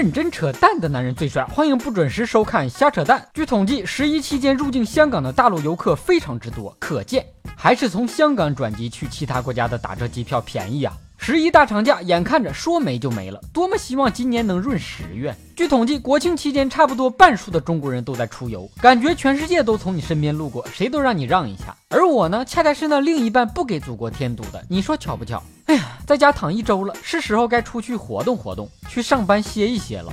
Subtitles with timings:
[0.00, 3.28] 认真扯淡的男人最帅，欢迎不准时收看瞎扯淡。
[3.34, 7.22] 据统计，十一期间入境香港的大陆游客非常之多，可见
[7.54, 10.96] 还是从香港转机去其他国家的打折机票便宜啊。
[11.22, 15.36] 十一大长假眼看着说没就没了，多么希望今年能闰十月。
[15.54, 21.76] 据统计，国庆期间差不多半数的中国人都在出游，感觉全世界都从你身边路过，谁都让你让一下。
[21.90, 25.42] 而我呢，恰恰是那另一半不给祖国添堵的，你说巧不巧？
[25.66, 30.10] 哎呀，在家躺一周了，是时候该出去活动活动，去上班歇一歇了。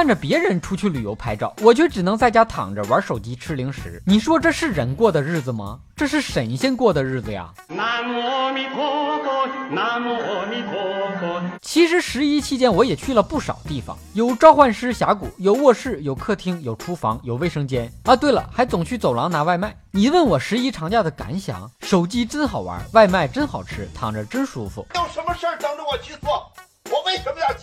[0.00, 4.02] 看着别人出去旅游拍照，我却只能在家躺着玩手机吃零食。
[4.06, 5.78] 你说这是人过的日子吗？
[5.94, 7.52] 这是神仙过的日子呀！
[7.68, 10.72] 南无阿弥陀佛，南无阿弥陀
[11.20, 11.42] 佛。
[11.60, 18.16] 其实十一期间我也去了不少地方，有召唤师峡谷，有卧室，有客厅，有厨房，有卫生间啊。
[18.16, 19.76] 对了，还总去走廊拿外卖。
[19.90, 21.70] 你问我十一长假的感想？
[21.82, 24.86] 手机真好玩，外卖真好吃，躺着真舒服。
[24.94, 26.50] 有什么事儿等着我去做？
[26.90, 27.59] 我为什么要？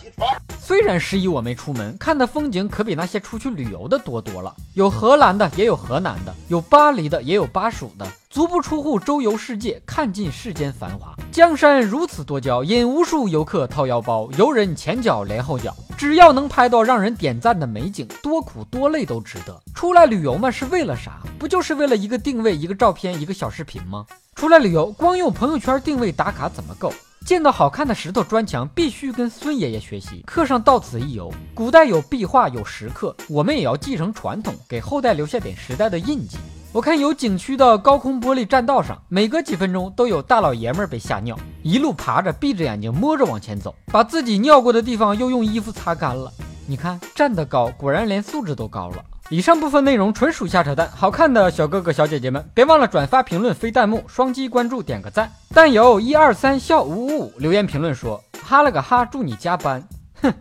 [0.68, 4.54] 虽然十一我没出门，看的风景可比那些出去旅游的多多了。
[4.74, 8.06] 有荷兰的，也有河南的；有巴黎的，也有巴蜀的。
[8.28, 11.16] 足不出户，周游世界，看尽世间繁华。
[11.32, 14.28] 江山如此多娇，引无数游客掏腰包。
[14.36, 19.58] 游人前脚连后脚，只要能拍到让人点赞的美景，多苦多累都值得。
[19.74, 21.22] 出来旅游嘛，是为了啥？
[21.38, 24.04] 不就是为了一个定位、一个照片、一个小视频吗？
[24.34, 26.92] 出来旅游，光用朋友圈定位打卡怎么够？
[27.28, 31.30] 见到好看的石头砖墙，必须跟孙爷爷学习，课上到此一游。
[31.52, 36.38] 古代有壁画，有石刻，我们也要继承传统，给后代留下点时代的印记。
[36.72, 46.32] 我看有景区的高空玻璃栈道上，每隔几分钟都有大老爷们儿被吓尿，一路爬着，闭着眼睛摸着往前走，把自己尿过的地方又用衣服擦干了。
[46.66, 49.04] 你看站得高，果然连素质都高了。
[49.30, 55.30] 以上部分内容纯属瞎扯淡，好看的小哥哥小姐姐们，别忘了转发、评论、飞弹幕、双击关注、点个赞。
[55.52, 59.86] 但有一二三笑五五五留言评论说：“哈了个哈，祝你加班。”
[60.22, 60.32] 哼，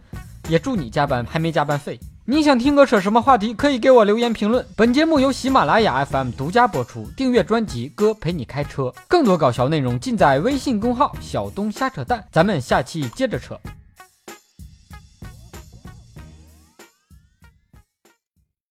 [0.48, 2.00] 也祝你加班，还没加班费。
[2.24, 4.66] 你想听哥扯什么话题，可以给我留言评论。
[4.78, 12.24] 本节目由喜马拉雅 FM 独家播出，订阅专辑《哥陪你开车》，更多搞笑内容尽在微信公号“小东瞎扯淡”。
[12.32, 13.60] 咱们下期接着扯。